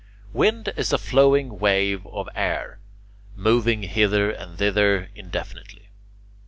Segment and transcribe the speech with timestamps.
[0.33, 2.79] Wind is a flowing wave of air,
[3.35, 5.89] moving hither and thither indefinitely.